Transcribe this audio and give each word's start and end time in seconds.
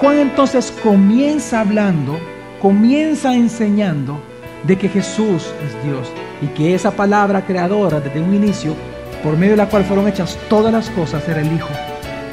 Juan 0.00 0.18
entonces 0.18 0.72
comienza 0.82 1.60
hablando, 1.60 2.18
comienza 2.58 3.34
enseñando 3.34 4.18
de 4.66 4.78
que 4.78 4.88
Jesús 4.88 5.52
es 5.62 5.84
Dios 5.84 6.08
y 6.40 6.46
que 6.56 6.74
esa 6.74 6.90
palabra 6.92 7.44
creadora 7.44 8.00
desde 8.00 8.22
un 8.22 8.34
inicio, 8.34 8.74
por 9.22 9.36
medio 9.36 9.52
de 9.52 9.58
la 9.58 9.68
cual 9.68 9.84
fueron 9.84 10.08
hechas 10.08 10.38
todas 10.48 10.72
las 10.72 10.88
cosas, 10.88 11.28
era 11.28 11.42
el 11.42 11.52
Hijo 11.52 11.68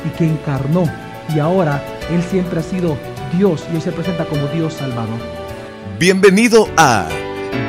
y 0.06 0.18
que 0.18 0.24
encarnó 0.24 0.86
y 1.36 1.40
ahora 1.40 1.84
Él 2.10 2.24
siempre 2.24 2.62
ha 2.62 2.64
sido 2.64 2.98
Dios 3.38 3.66
y 3.76 3.82
se 3.82 3.92
presenta 3.92 4.24
como 4.24 4.48
Dios 4.48 4.74
Salvador. 4.74 5.20
Bienvenido 6.00 6.70
a 6.78 7.06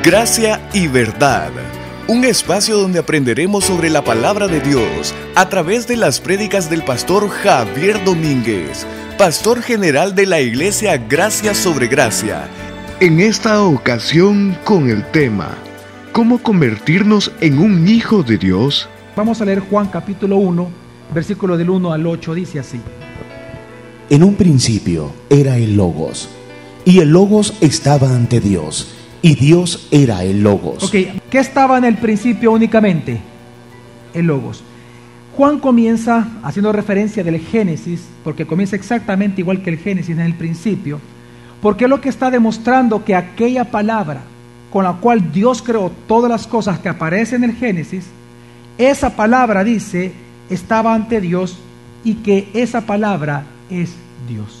Gracia 0.01 0.61
y 0.71 0.87
Verdad, 0.87 1.51
un 2.09 2.25
espacio 2.25 2.75
donde 2.79 2.97
aprenderemos 2.97 3.65
sobre 3.65 3.87
la 3.91 4.03
palabra 4.03 4.47
de 4.47 4.59
Dios 4.61 5.13
a 5.35 5.47
través 5.47 5.85
de 5.85 5.95
las 5.95 6.19
prédicas 6.19 6.67
del 6.67 6.83
pastor 6.83 7.29
Javier 7.29 8.03
Domínguez, 8.03 8.87
pastor 9.15 9.61
general 9.61 10.15
de 10.15 10.25
la 10.25 10.41
iglesia 10.41 10.97
Gracia 10.97 11.53
sobre 11.53 11.85
Gracia. 11.87 12.49
En 12.99 13.19
esta 13.19 13.61
ocasión 13.61 14.57
con 14.63 14.89
el 14.89 15.05
tema, 15.11 15.55
¿cómo 16.11 16.41
convertirnos 16.41 17.31
en 17.41 17.59
un 17.59 17.87
hijo 17.87 18.23
de 18.23 18.39
Dios? 18.39 18.89
Vamos 19.15 19.39
a 19.39 19.45
leer 19.45 19.59
Juan 19.59 19.85
capítulo 19.89 20.37
1, 20.37 20.67
versículo 21.13 21.57
del 21.57 21.69
1 21.69 21.93
al 21.93 22.07
8, 22.07 22.33
dice 22.33 22.57
así. 22.57 22.81
En 24.09 24.23
un 24.23 24.33
principio 24.33 25.13
era 25.29 25.57
el 25.57 25.77
Logos, 25.77 26.27
y 26.85 27.01
el 27.01 27.09
Logos 27.09 27.53
estaba 27.61 28.15
ante 28.15 28.39
Dios, 28.39 28.95
y 29.21 29.35
Dios 29.35 29.87
era 29.91 30.23
el 30.23 30.43
Logos. 30.43 30.83
Ok, 30.83 30.95
¿qué 31.29 31.39
estaba 31.39 31.77
en 31.77 31.85
el 31.85 31.97
principio 31.97 32.51
únicamente? 32.51 33.19
El 34.13 34.27
Logos. 34.27 34.63
Juan 35.35 35.59
comienza 35.59 36.27
haciendo 36.43 36.71
referencia 36.71 37.23
del 37.23 37.39
Génesis, 37.39 38.01
porque 38.23 38.45
comienza 38.45 38.75
exactamente 38.75 39.41
igual 39.41 39.61
que 39.61 39.69
el 39.69 39.77
Génesis 39.77 40.17
en 40.17 40.21
el 40.21 40.33
principio, 40.33 40.99
porque 41.61 41.85
es 41.85 41.89
lo 41.89 42.01
que 42.01 42.09
está 42.09 42.29
demostrando 42.29 43.03
que 43.05 43.15
aquella 43.15 43.65
palabra 43.65 44.21
con 44.69 44.83
la 44.83 44.93
cual 44.93 45.31
Dios 45.31 45.61
creó 45.61 45.91
todas 46.07 46.29
las 46.29 46.45
cosas 46.45 46.79
que 46.79 46.89
aparecen 46.89 47.43
en 47.43 47.51
el 47.51 47.55
Génesis, 47.55 48.05
esa 48.77 49.15
palabra 49.15 49.63
dice, 49.63 50.13
estaba 50.49 50.93
ante 50.93 51.21
Dios 51.21 51.57
y 52.03 52.15
que 52.15 52.49
esa 52.53 52.81
palabra 52.81 53.45
es 53.69 53.93
Dios. 54.27 54.58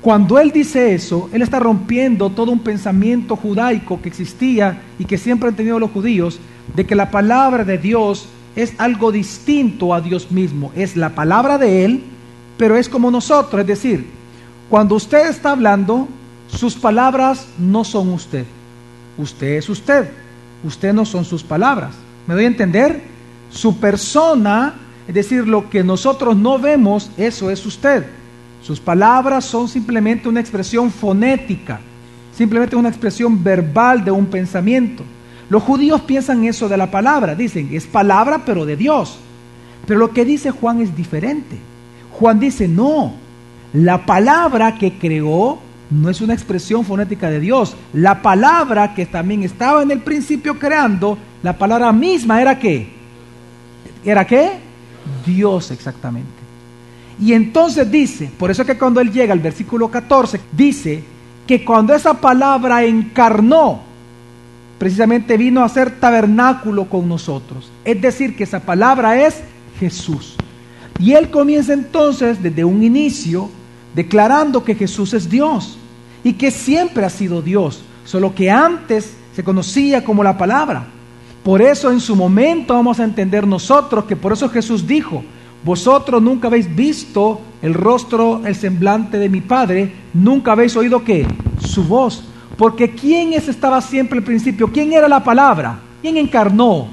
Cuando 0.00 0.38
Él 0.38 0.50
dice 0.50 0.94
eso, 0.94 1.28
Él 1.32 1.42
está 1.42 1.58
rompiendo 1.58 2.30
todo 2.30 2.52
un 2.52 2.60
pensamiento 2.60 3.36
judaico 3.36 4.00
que 4.00 4.08
existía 4.08 4.80
y 4.98 5.04
que 5.04 5.18
siempre 5.18 5.48
han 5.48 5.56
tenido 5.56 5.78
los 5.78 5.90
judíos, 5.90 6.40
de 6.74 6.86
que 6.86 6.94
la 6.94 7.10
palabra 7.10 7.64
de 7.64 7.76
Dios 7.76 8.26
es 8.56 8.72
algo 8.78 9.12
distinto 9.12 9.92
a 9.92 10.00
Dios 10.00 10.30
mismo. 10.30 10.72
Es 10.74 10.96
la 10.96 11.10
palabra 11.10 11.58
de 11.58 11.84
Él, 11.84 12.04
pero 12.56 12.76
es 12.76 12.88
como 12.88 13.10
nosotros. 13.10 13.60
Es 13.60 13.66
decir, 13.66 14.06
cuando 14.70 14.94
usted 14.94 15.28
está 15.28 15.50
hablando, 15.50 16.08
sus 16.48 16.76
palabras 16.76 17.46
no 17.58 17.84
son 17.84 18.08
usted. 18.10 18.46
Usted 19.18 19.58
es 19.58 19.68
usted. 19.68 20.10
Usted 20.64 20.94
no 20.94 21.04
son 21.04 21.26
sus 21.26 21.42
palabras. 21.42 21.92
¿Me 22.26 22.34
doy 22.34 22.44
a 22.44 22.48
entender? 22.48 23.02
Su 23.50 23.78
persona, 23.78 24.74
es 25.06 25.14
decir, 25.14 25.46
lo 25.46 25.68
que 25.68 25.84
nosotros 25.84 26.36
no 26.36 26.58
vemos, 26.58 27.10
eso 27.18 27.50
es 27.50 27.64
usted. 27.66 28.06
Sus 28.62 28.80
palabras 28.80 29.44
son 29.44 29.68
simplemente 29.68 30.28
una 30.28 30.40
expresión 30.40 30.90
fonética, 30.90 31.80
simplemente 32.36 32.76
una 32.76 32.88
expresión 32.88 33.42
verbal 33.42 34.04
de 34.04 34.10
un 34.10 34.26
pensamiento. 34.26 35.02
Los 35.48 35.62
judíos 35.62 36.00
piensan 36.02 36.44
eso 36.44 36.68
de 36.68 36.76
la 36.76 36.90
palabra, 36.90 37.34
dicen, 37.34 37.70
es 37.72 37.86
palabra 37.86 38.42
pero 38.44 38.66
de 38.66 38.76
Dios. 38.76 39.18
Pero 39.86 39.98
lo 39.98 40.10
que 40.12 40.24
dice 40.24 40.50
Juan 40.50 40.80
es 40.80 40.94
diferente. 40.94 41.58
Juan 42.12 42.38
dice, 42.38 42.68
no, 42.68 43.14
la 43.72 44.04
palabra 44.04 44.76
que 44.76 44.98
creó 44.98 45.58
no 45.90 46.08
es 46.08 46.20
una 46.20 46.34
expresión 46.34 46.84
fonética 46.84 47.30
de 47.30 47.40
Dios. 47.40 47.76
La 47.92 48.22
palabra 48.22 48.94
que 48.94 49.06
también 49.06 49.42
estaba 49.42 49.82
en 49.82 49.90
el 49.90 50.00
principio 50.00 50.58
creando, 50.58 51.18
la 51.42 51.56
palabra 51.58 51.92
misma 51.92 52.40
era 52.40 52.58
qué? 52.58 52.88
¿Era 54.04 54.26
qué? 54.26 54.52
Dios 55.26 55.70
exactamente. 55.70 56.30
Y 57.20 57.34
entonces 57.34 57.90
dice, 57.90 58.30
por 58.38 58.50
eso 58.50 58.62
es 58.62 58.66
que 58.66 58.78
cuando 58.78 59.00
él 59.00 59.12
llega 59.12 59.32
al 59.32 59.40
versículo 59.40 59.90
14, 59.90 60.40
dice 60.52 61.04
que 61.46 61.64
cuando 61.64 61.94
esa 61.94 62.14
palabra 62.14 62.84
encarnó, 62.84 63.82
precisamente 64.78 65.36
vino 65.36 65.62
a 65.62 65.68
ser 65.68 66.00
tabernáculo 66.00 66.86
con 66.86 67.06
nosotros. 67.06 67.70
Es 67.84 68.00
decir, 68.00 68.34
que 68.34 68.44
esa 68.44 68.60
palabra 68.60 69.26
es 69.26 69.42
Jesús. 69.78 70.36
Y 70.98 71.12
él 71.12 71.30
comienza 71.30 71.74
entonces 71.74 72.42
desde 72.42 72.64
un 72.64 72.82
inicio 72.82 73.50
declarando 73.94 74.64
que 74.64 74.74
Jesús 74.74 75.12
es 75.12 75.28
Dios 75.28 75.76
y 76.24 76.34
que 76.34 76.50
siempre 76.50 77.04
ha 77.04 77.10
sido 77.10 77.42
Dios, 77.42 77.82
solo 78.04 78.34
que 78.34 78.50
antes 78.50 79.14
se 79.34 79.44
conocía 79.44 80.04
como 80.04 80.22
la 80.22 80.38
palabra. 80.38 80.86
Por 81.42 81.60
eso 81.60 81.90
en 81.90 82.00
su 82.00 82.16
momento 82.16 82.74
vamos 82.74 83.00
a 83.00 83.04
entender 83.04 83.46
nosotros 83.46 84.04
que 84.04 84.16
por 84.16 84.32
eso 84.32 84.48
Jesús 84.48 84.86
dijo, 84.86 85.22
vosotros 85.64 86.22
nunca 86.22 86.48
habéis 86.48 86.74
visto 86.74 87.40
el 87.62 87.74
rostro, 87.74 88.42
el 88.46 88.54
semblante 88.54 89.18
de 89.18 89.28
mi 89.28 89.40
Padre, 89.40 89.92
nunca 90.14 90.52
habéis 90.52 90.74
oído 90.76 91.04
qué? 91.04 91.26
Su 91.58 91.84
voz. 91.84 92.24
Porque 92.56 92.90
¿quién 92.90 93.32
es, 93.32 93.48
estaba 93.48 93.80
siempre 93.80 94.18
al 94.18 94.24
principio? 94.24 94.68
¿Quién 94.68 94.92
era 94.92 95.08
la 95.08 95.22
palabra? 95.22 95.80
¿Quién 96.00 96.16
encarnó? 96.16 96.88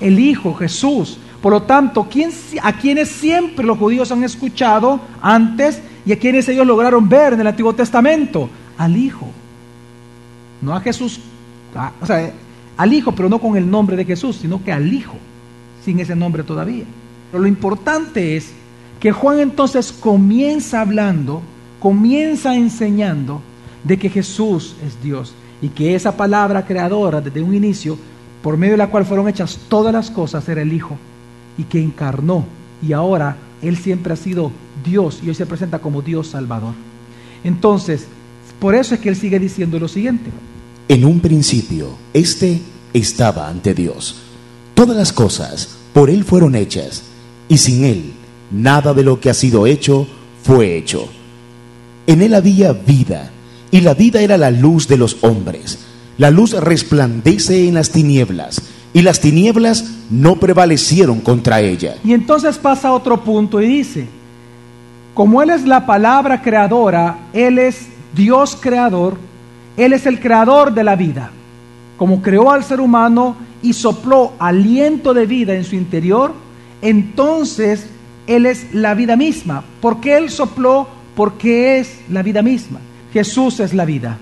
El 0.00 0.18
Hijo, 0.18 0.54
Jesús. 0.54 1.18
Por 1.40 1.52
lo 1.52 1.62
tanto, 1.62 2.06
¿quién, 2.10 2.30
a 2.62 2.72
quienes 2.72 3.08
siempre 3.08 3.64
los 3.64 3.78
judíos 3.78 4.10
han 4.12 4.24
escuchado 4.24 5.00
antes 5.22 5.80
y 6.04 6.12
a 6.12 6.18
quienes 6.18 6.48
ellos 6.48 6.66
lograron 6.66 7.08
ver 7.08 7.34
en 7.34 7.40
el 7.40 7.46
Antiguo 7.46 7.72
Testamento? 7.74 8.48
Al 8.76 8.96
Hijo. 8.96 9.26
No 10.60 10.74
a 10.74 10.80
Jesús, 10.80 11.20
o 12.00 12.06
sea, 12.06 12.32
al 12.76 12.92
Hijo, 12.92 13.12
pero 13.12 13.28
no 13.28 13.38
con 13.38 13.56
el 13.56 13.70
nombre 13.70 13.96
de 13.96 14.04
Jesús, 14.04 14.36
sino 14.36 14.62
que 14.62 14.72
al 14.72 14.92
Hijo, 14.92 15.14
sin 15.84 16.00
ese 16.00 16.14
nombre 16.16 16.42
todavía. 16.42 16.84
Pero 17.30 17.42
lo 17.42 17.48
importante 17.48 18.36
es 18.36 18.52
que 18.98 19.12
Juan 19.12 19.40
entonces 19.40 19.92
comienza 19.92 20.80
hablando, 20.80 21.42
comienza 21.78 22.54
enseñando 22.54 23.40
de 23.84 23.98
que 23.98 24.10
Jesús 24.10 24.76
es 24.86 25.02
Dios 25.02 25.32
y 25.62 25.68
que 25.68 25.94
esa 25.94 26.16
palabra 26.16 26.66
creadora 26.66 27.20
desde 27.20 27.42
un 27.42 27.54
inicio, 27.54 27.96
por 28.42 28.56
medio 28.56 28.72
de 28.72 28.78
la 28.78 28.90
cual 28.90 29.04
fueron 29.04 29.28
hechas 29.28 29.58
todas 29.68 29.92
las 29.92 30.10
cosas, 30.10 30.48
era 30.48 30.62
el 30.62 30.72
Hijo 30.72 30.96
y 31.56 31.64
que 31.64 31.80
encarnó 31.80 32.44
y 32.82 32.92
ahora 32.92 33.36
Él 33.62 33.76
siempre 33.76 34.12
ha 34.12 34.16
sido 34.16 34.50
Dios 34.84 35.20
y 35.22 35.28
hoy 35.28 35.34
se 35.34 35.46
presenta 35.46 35.78
como 35.78 36.02
Dios 36.02 36.28
Salvador. 36.28 36.74
Entonces, 37.44 38.06
por 38.58 38.74
eso 38.74 38.94
es 38.94 39.00
que 39.00 39.08
Él 39.08 39.16
sigue 39.16 39.38
diciendo 39.38 39.78
lo 39.78 39.88
siguiente. 39.88 40.30
En 40.88 41.04
un 41.04 41.20
principio, 41.20 41.96
este 42.12 42.60
estaba 42.92 43.48
ante 43.48 43.74
Dios. 43.74 44.22
Todas 44.74 44.96
las 44.96 45.12
cosas 45.12 45.76
por 45.92 46.10
Él 46.10 46.24
fueron 46.24 46.54
hechas 46.54 47.09
y 47.50 47.58
sin 47.58 47.84
Él 47.84 48.12
nada 48.50 48.94
de 48.94 49.04
lo 49.04 49.20
que 49.20 49.28
ha 49.28 49.34
sido 49.34 49.66
hecho 49.66 50.06
fue 50.42 50.76
hecho. 50.76 51.08
En 52.06 52.22
Él 52.22 52.34
había 52.34 52.72
vida, 52.72 53.30
y 53.70 53.82
la 53.82 53.92
vida 53.92 54.22
era 54.22 54.38
la 54.38 54.50
luz 54.50 54.88
de 54.88 54.96
los 54.96 55.18
hombres. 55.22 55.86
La 56.16 56.30
luz 56.30 56.52
resplandece 56.52 57.68
en 57.68 57.74
las 57.74 57.90
tinieblas, 57.90 58.62
y 58.92 59.02
las 59.02 59.20
tinieblas 59.20 59.84
no 60.10 60.36
prevalecieron 60.36 61.20
contra 61.20 61.60
ella. 61.60 61.96
Y 62.04 62.12
entonces 62.12 62.56
pasa 62.56 62.88
a 62.88 62.92
otro 62.92 63.22
punto 63.22 63.60
y 63.60 63.66
dice, 63.66 64.06
como 65.14 65.42
Él 65.42 65.50
es 65.50 65.64
la 65.64 65.86
palabra 65.86 66.42
creadora, 66.42 67.18
Él 67.32 67.58
es 67.58 67.88
Dios 68.14 68.56
creador, 68.60 69.16
Él 69.76 69.92
es 69.92 70.06
el 70.06 70.20
creador 70.20 70.72
de 70.72 70.84
la 70.84 70.96
vida. 70.96 71.30
Como 71.96 72.22
creó 72.22 72.50
al 72.50 72.64
ser 72.64 72.80
humano 72.80 73.36
y 73.62 73.72
sopló 73.72 74.32
aliento 74.38 75.12
de 75.14 75.26
vida 75.26 75.54
en 75.54 75.64
su 75.64 75.76
interior, 75.76 76.32
entonces 76.82 77.86
Él 78.26 78.46
es 78.46 78.74
la 78.74 78.94
vida 78.94 79.16
misma. 79.16 79.64
porque 79.80 80.16
Él 80.16 80.30
sopló? 80.30 80.88
Porque 81.14 81.78
es 81.78 82.00
la 82.08 82.22
vida 82.22 82.42
misma. 82.42 82.80
Jesús 83.12 83.60
es 83.60 83.74
la 83.74 83.84
vida. 83.84 84.18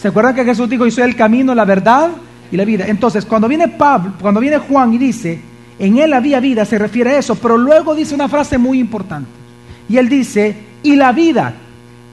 ¿Se 0.00 0.08
acuerdan 0.08 0.34
que 0.34 0.44
Jesús 0.44 0.68
dijo, 0.68 0.84
yo 0.84 0.90
soy 0.90 1.04
el 1.04 1.16
camino, 1.16 1.54
la 1.54 1.64
verdad 1.64 2.10
y 2.50 2.56
la 2.56 2.64
vida? 2.64 2.86
Entonces, 2.86 3.24
cuando 3.24 3.48
viene 3.48 3.68
Pablo, 3.68 4.12
cuando 4.20 4.40
viene 4.40 4.58
Juan 4.58 4.94
y 4.94 4.98
dice, 4.98 5.40
en 5.78 5.98
Él 5.98 6.12
había 6.12 6.40
vida, 6.40 6.64
se 6.64 6.78
refiere 6.78 7.10
a 7.10 7.18
eso, 7.18 7.34
pero 7.36 7.56
luego 7.56 7.94
dice 7.94 8.14
una 8.14 8.28
frase 8.28 8.58
muy 8.58 8.78
importante. 8.78 9.28
Y 9.88 9.96
Él 9.96 10.08
dice, 10.08 10.56
y 10.82 10.96
la 10.96 11.12
vida, 11.12 11.54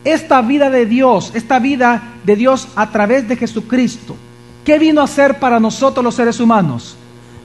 esta 0.03 0.41
vida 0.41 0.69
de 0.69 0.85
Dios, 0.85 1.31
esta 1.35 1.59
vida 1.59 2.01
de 2.23 2.35
Dios 2.35 2.67
a 2.75 2.89
través 2.89 3.27
de 3.27 3.35
Jesucristo, 3.35 4.15
¿qué 4.63 4.79
vino 4.79 5.01
a 5.01 5.07
ser 5.07 5.39
para 5.39 5.59
nosotros 5.59 6.03
los 6.03 6.15
seres 6.15 6.39
humanos? 6.39 6.95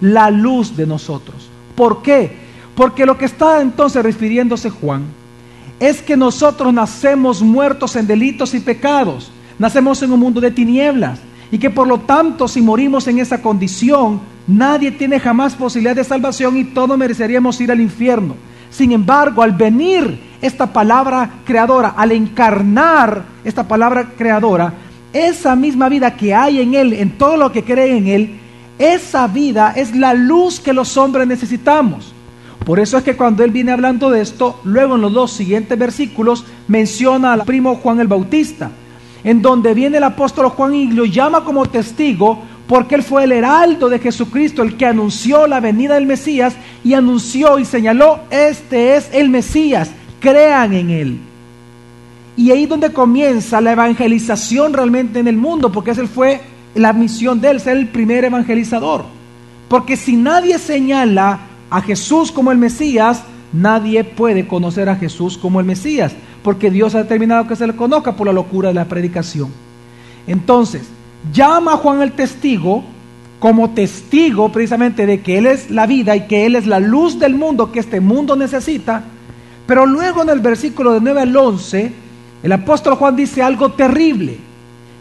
La 0.01 0.31
luz 0.31 0.77
de 0.77 0.87
nosotros. 0.87 1.50
¿Por 1.81 2.03
qué? 2.03 2.31
Porque 2.75 3.07
lo 3.07 3.17
que 3.17 3.25
está 3.25 3.63
entonces 3.63 4.03
refiriéndose 4.03 4.69
Juan 4.69 5.05
es 5.79 6.03
que 6.03 6.15
nosotros 6.15 6.75
nacemos 6.75 7.41
muertos 7.41 7.97
en 7.97 8.07
delitos 8.07 8.53
y 8.53 8.61
pecados, 8.61 9.33
nacemos 9.59 10.03
en 10.03 10.13
un 10.13 10.21
mundo 10.21 10.43
de 10.43 10.51
tinieblas 10.51 11.21
y 11.51 11.57
que 11.57 11.71
por 11.71 11.89
lo 11.89 12.01
tanto 12.01 12.49
si 12.49 12.61
morimos 12.61 13.09
en 13.09 13.19
esa 13.19 13.41
condición, 13.41 14.21
nadie 14.47 14.91
tiene 14.91 15.19
jamás 15.19 15.55
posibilidad 15.55 15.97
de 15.97 16.05
salvación 16.05 16.59
y 16.59 16.65
todos 16.65 16.99
mereceríamos 16.99 17.59
ir 17.63 17.73
al 17.73 17.81
infierno. 17.81 18.35
Sin 18.69 18.93
embargo, 18.93 19.43
al 19.43 19.53
venir 19.53 20.21
esta 20.43 20.71
palabra 20.71 21.31
creadora, 21.47 21.95
al 21.97 22.13
encarnar 22.13 23.25
esta 23.43 23.67
palabra 23.67 24.11
creadora, 24.19 24.75
esa 25.15 25.57
misma 25.57 25.89
vida 25.89 26.15
que 26.15 26.35
hay 26.35 26.61
en 26.61 26.75
Él, 26.75 26.93
en 26.93 27.13
todo 27.13 27.39
lo 27.39 27.51
que 27.51 27.65
cree 27.65 27.97
en 27.97 28.07
Él, 28.07 28.41
esa 28.81 29.27
vida 29.29 29.75
es 29.77 29.95
la 29.95 30.15
luz 30.15 30.59
que 30.59 30.73
los 30.73 30.97
hombres 30.97 31.27
necesitamos. 31.27 32.15
Por 32.65 32.81
eso 32.81 32.97
es 32.97 33.05
que 33.05 33.17
cuando 33.17 33.45
Él 33.45 33.51
viene 33.51 33.73
hablando 33.73 34.11
de 34.11 34.23
esto, 34.23 34.59
luego 34.65 34.97
en 34.97 35.03
los 35.03 35.13
dos 35.13 35.33
siguientes 35.33 35.79
versículos 35.79 36.45
menciona 36.67 37.35
al 37.35 37.45
primo 37.45 37.77
Juan 37.77 38.01
el 38.01 38.09
Bautista, 38.09 38.71
en 39.23 39.43
donde 39.43 39.75
viene 39.75 39.99
el 39.99 40.05
apóstol 40.05 40.49
Juan 40.49 40.75
y 40.75 40.91
lo 40.93 41.05
llama 41.05 41.45
como 41.45 41.67
testigo 41.67 42.43
porque 42.67 42.95
él 42.95 43.03
fue 43.03 43.25
el 43.25 43.33
heraldo 43.33 43.89
de 43.89 43.99
Jesucristo, 43.99 44.63
el 44.63 44.77
que 44.77 44.87
anunció 44.87 45.47
la 45.49 45.59
venida 45.59 45.95
del 45.95 46.07
Mesías 46.07 46.55
y 46.85 46.95
anunció 46.95 47.59
y 47.59 47.65
señaló, 47.65 48.21
este 48.31 48.97
es 48.97 49.11
el 49.13 49.29
Mesías, 49.29 49.91
crean 50.21 50.73
en 50.73 50.91
él. 50.91 51.21
Y 52.37 52.53
ahí 52.53 52.67
donde 52.67 52.93
comienza 52.93 53.61
la 53.61 53.73
evangelización 53.73 54.73
realmente 54.73 55.19
en 55.19 55.27
el 55.27 55.37
mundo, 55.37 55.73
porque 55.73 55.91
esa 55.91 56.07
fue 56.07 56.41
la 56.75 56.93
misión 56.93 57.41
de 57.41 57.51
él, 57.51 57.61
ser 57.61 57.77
el 57.77 57.89
primer 57.89 58.25
evangelizador. 58.25 59.05
Porque 59.69 59.97
si 59.97 60.17
nadie 60.17 60.59
señala 60.59 61.41
a 61.71 61.81
Jesús 61.81 62.33
como 62.33 62.53
el 62.53 62.59
Mesías, 62.59 63.23
nadie 63.53 64.05
puede 64.05 64.47
conocer 64.47 64.89
a 64.89 64.97
Jesús 64.97 65.39
como 65.39 65.61
el 65.61 65.67
Mesías, 65.67 66.13
porque 66.43 66.71
Dios 66.71 66.95
ha 66.95 67.03
determinado 67.03 67.47
que 67.47 67.57
se 67.57 67.67
le 67.67 67.77
conozca 67.77 68.17
por 68.17 68.27
la 68.27 68.33
locura 68.33 68.69
de 68.69 68.75
la 68.75 68.87
predicación. 68.87 69.51
Entonces, 70.27 70.83
llama 71.33 71.75
a 71.75 71.77
Juan 71.77 72.03
el 72.03 72.13
testigo 72.13 72.85
como 73.39 73.71
testigo 73.71 74.53
precisamente 74.53 75.07
de 75.07 75.23
que 75.23 75.39
Él 75.39 75.47
es 75.47 75.71
la 75.71 75.87
vida 75.87 76.15
y 76.15 76.27
que 76.27 76.45
Él 76.47 76.57
es 76.57 76.67
la 76.67 76.79
luz 76.79 77.19
del 77.19 77.35
mundo 77.35 77.73
que 77.73 77.81
este 77.81 78.01
mundo 78.01 78.37
necesita. 78.37 79.03
Pero 79.67 79.87
luego 79.87 80.23
en 80.23 80.29
el 80.29 80.41
versículo 80.41 80.93
de 80.93 81.01
9 81.01 81.21
al 81.23 81.37
11, 81.37 81.93
el 82.43 82.53
apóstol 82.53 82.97
Juan 82.97 83.17
dice 83.17 83.43
algo 83.43 83.73
terrible, 83.73 84.39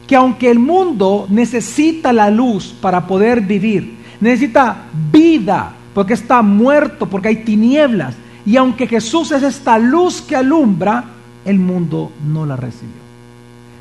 que 0.09 0.15
aunque 0.15 0.49
el 0.49 0.57
mundo 0.57 1.27
necesita 1.29 2.11
la 2.11 2.31
luz 2.31 2.73
para 2.81 3.05
poder 3.05 3.41
vivir, 3.41 3.95
necesita 4.19 4.85
vida, 5.11 5.75
porque 5.93 6.15
está 6.15 6.41
muerto, 6.41 7.07
porque 7.07 7.27
hay 7.27 7.35
tinieblas, 7.43 8.15
y 8.43 8.57
aunque 8.57 8.87
Jesús 8.87 9.31
es 9.31 9.43
esta 9.43 9.77
luz 9.77 10.19
que 10.23 10.35
alumbra, 10.35 11.03
el 11.45 11.59
mundo 11.59 12.11
no 12.27 12.47
la 12.47 12.55
recibió. 12.55 12.89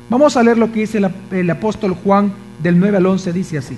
Vamos 0.07 0.37
a 0.37 0.43
leer 0.43 0.59
lo 0.59 0.71
que 0.71 0.81
dice 0.81 1.01
el, 1.31 1.49
apóstol 1.49 1.95
Juan 2.03 2.31
del 2.61 2.79
9 2.79 2.97
al 2.97 3.07
11, 3.07 3.33
dice 3.33 3.57
así. 3.57 3.75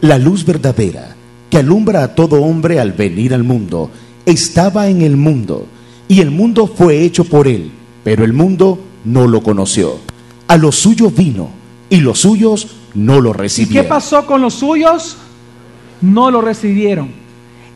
La 0.00 0.16
luz 0.16 0.46
verdadera 0.46 1.14
que 1.50 1.58
alumbra 1.58 2.04
a 2.04 2.14
todo 2.14 2.42
hombre 2.42 2.80
al 2.80 2.92
venir 2.92 3.34
al 3.34 3.44
mundo 3.44 3.90
estaba 4.24 4.88
en 4.88 5.02
el 5.02 5.18
mundo 5.18 5.66
y 6.08 6.22
el 6.22 6.30
mundo 6.30 6.66
fue 6.66 7.02
hecho 7.02 7.24
por 7.24 7.46
él, 7.46 7.70
pero 8.02 8.24
el 8.24 8.32
mundo 8.32 8.78
no 9.04 9.28
lo 9.28 9.42
conoció. 9.42 10.08
A 10.50 10.56
los 10.56 10.76
suyos 10.76 11.14
vino 11.14 11.48
y 11.88 12.00
los 12.00 12.20
suyos 12.20 12.76
no 12.94 13.20
lo 13.20 13.32
recibieron. 13.32 13.76
¿Y 13.76 13.80
qué 13.82 13.88
pasó 13.88 14.26
con 14.26 14.40
los 14.40 14.54
suyos? 14.54 15.16
No 16.00 16.30
lo 16.30 16.40
recibieron. 16.40 17.10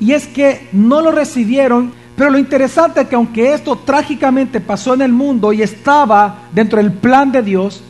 Y 0.00 0.12
es 0.12 0.26
que 0.26 0.68
no 0.72 1.00
lo 1.00 1.12
recibieron 1.12 1.92
pero 2.16 2.30
lo 2.30 2.38
interesante 2.38 3.02
es 3.02 3.08
que 3.08 3.16
aunque 3.16 3.54
esto 3.54 3.76
trágicamente 3.76 4.60
pasó 4.60 4.94
en 4.94 5.02
el 5.02 5.12
mundo 5.12 5.52
y 5.52 5.62
estaba 5.62 6.42
dentro 6.52 6.78
del 6.78 6.92
plan 6.92 7.32
de 7.32 7.42
Dios, 7.42 7.82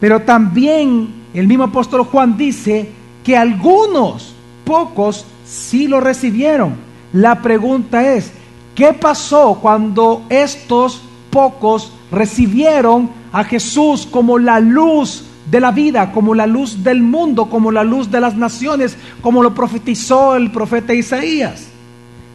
pero 0.00 0.22
también 0.22 1.14
el 1.32 1.46
mismo 1.46 1.64
apóstol 1.64 2.02
Juan 2.04 2.36
dice 2.36 2.90
que 3.24 3.36
algunos, 3.36 4.34
pocos, 4.64 5.26
sí 5.44 5.86
lo 5.86 6.00
recibieron. 6.00 6.74
La 7.12 7.40
pregunta 7.40 8.14
es, 8.14 8.32
¿qué 8.74 8.92
pasó 8.92 9.58
cuando 9.62 10.24
estos 10.28 11.02
pocos 11.30 11.92
recibieron 12.10 13.10
a 13.32 13.44
Jesús 13.44 14.06
como 14.10 14.38
la 14.38 14.60
luz 14.60 15.24
de 15.50 15.60
la 15.60 15.70
vida, 15.70 16.12
como 16.12 16.34
la 16.34 16.46
luz 16.46 16.82
del 16.82 17.02
mundo, 17.02 17.46
como 17.46 17.70
la 17.70 17.84
luz 17.84 18.10
de 18.10 18.20
las 18.20 18.36
naciones, 18.36 18.96
como 19.20 19.42
lo 19.42 19.54
profetizó 19.54 20.36
el 20.36 20.50
profeta 20.50 20.94
Isaías? 20.94 21.66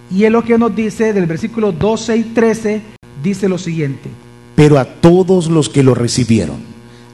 Y 0.09 0.25
es 0.25 0.31
lo 0.31 0.43
que 0.43 0.57
nos 0.57 0.75
dice 0.75 1.13
del 1.13 1.25
versículo 1.25 1.71
12 1.71 2.17
y 2.17 2.23
13, 2.23 2.81
dice 3.23 3.47
lo 3.47 3.57
siguiente. 3.57 4.09
Pero 4.55 4.77
a 4.77 4.85
todos 4.85 5.47
los 5.47 5.69
que 5.69 5.83
lo 5.83 5.95
recibieron, 5.95 6.57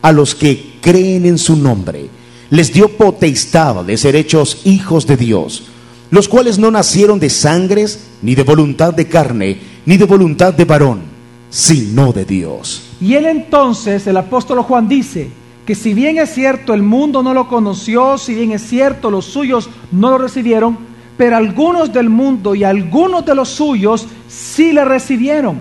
a 0.01 0.11
los 0.11 0.35
que 0.35 0.77
creen 0.81 1.25
en 1.25 1.37
su 1.37 1.55
nombre, 1.55 2.09
les 2.49 2.73
dio 2.73 2.89
potestad 2.89 3.83
de 3.83 3.97
ser 3.97 4.15
hechos 4.15 4.61
hijos 4.65 5.05
de 5.05 5.17
Dios, 5.17 5.63
los 6.09 6.27
cuales 6.27 6.57
no 6.57 6.71
nacieron 6.71 7.19
de 7.19 7.29
sangres, 7.29 8.07
ni 8.21 8.33
de 8.33 8.43
voluntad 8.43 8.93
de 8.93 9.07
carne, 9.07 9.57
ni 9.85 9.97
de 9.97 10.05
voluntad 10.05 10.53
de 10.53 10.65
varón, 10.65 11.16
sino 11.57 12.13
de 12.13 12.23
Dios. 12.23 12.83
Y 13.01 13.15
él 13.15 13.25
entonces, 13.25 14.05
el 14.05 14.15
apóstol 14.17 14.61
Juan 14.61 14.87
dice, 14.87 15.31
que 15.65 15.73
si 15.73 15.95
bien 15.95 16.19
es 16.19 16.29
cierto 16.29 16.71
el 16.71 16.83
mundo 16.83 17.23
no 17.23 17.33
lo 17.33 17.47
conoció, 17.47 18.19
si 18.19 18.35
bien 18.35 18.51
es 18.51 18.61
cierto 18.61 19.09
los 19.09 19.25
suyos 19.25 19.67
no 19.91 20.11
lo 20.11 20.19
recibieron, 20.19 20.77
pero 21.17 21.35
algunos 21.35 21.91
del 21.91 22.09
mundo 22.09 22.53
y 22.53 22.63
algunos 22.63 23.25
de 23.25 23.33
los 23.33 23.49
suyos 23.49 24.07
sí 24.27 24.71
le 24.71 24.85
recibieron. 24.85 25.57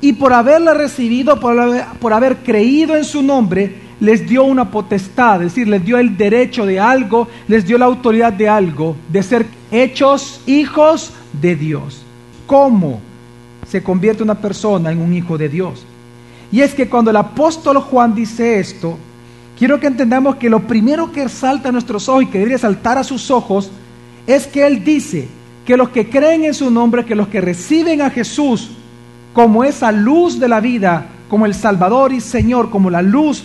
Y 0.00 0.12
por 0.12 0.32
haberle 0.32 0.72
recibido, 0.72 1.40
por 1.40 2.12
haber, 2.12 2.36
creído 2.36 2.96
en 2.96 3.04
su 3.04 3.20
nombre, 3.20 3.74
les 3.98 4.28
dio 4.28 4.44
una 4.44 4.70
potestad, 4.70 5.42
es 5.42 5.52
decir, 5.52 5.66
les 5.66 5.84
dio 5.84 5.98
el 5.98 6.16
derecho 6.16 6.64
de 6.64 6.78
algo, 6.78 7.26
les 7.48 7.66
dio 7.66 7.76
la 7.76 7.86
autoridad 7.86 8.32
de 8.32 8.48
algo, 8.48 8.94
de 9.08 9.20
ser 9.24 9.46
hechos 9.72 10.40
hijos 10.46 11.12
de 11.32 11.56
Dios. 11.56 12.02
¿Cómo 12.46 13.00
se 13.68 13.82
convierte 13.82 14.22
una 14.22 14.34
persona 14.34 14.92
en 14.92 15.00
un 15.00 15.12
hijo 15.12 15.38
de 15.38 15.48
Dios? 15.48 15.84
Y 16.50 16.60
es 16.60 16.74
que 16.74 16.88
cuando 16.88 17.10
el 17.10 17.16
apóstol 17.16 17.78
Juan 17.78 18.14
dice 18.14 18.60
esto, 18.60 18.96
quiero 19.58 19.80
que 19.80 19.86
entendamos 19.86 20.36
que 20.36 20.50
lo 20.50 20.60
primero 20.60 21.10
que 21.10 21.28
salta 21.28 21.68
a 21.68 21.72
nuestros 21.72 22.08
ojos 22.08 22.24
y 22.24 22.26
que 22.26 22.38
debería 22.38 22.58
saltar 22.58 22.98
a 22.98 23.04
sus 23.04 23.30
ojos 23.30 23.70
es 24.26 24.46
que 24.46 24.66
Él 24.66 24.84
dice 24.84 25.28
que 25.64 25.76
los 25.76 25.88
que 25.88 26.08
creen 26.08 26.44
en 26.44 26.54
su 26.54 26.70
nombre, 26.70 27.04
que 27.04 27.14
los 27.14 27.28
que 27.28 27.40
reciben 27.40 28.02
a 28.02 28.10
Jesús 28.10 28.70
como 29.32 29.64
esa 29.64 29.90
luz 29.90 30.38
de 30.38 30.48
la 30.48 30.60
vida, 30.60 31.08
como 31.28 31.46
el 31.46 31.54
Salvador 31.54 32.12
y 32.12 32.20
Señor, 32.20 32.70
como 32.70 32.90
la 32.90 33.02
luz, 33.02 33.44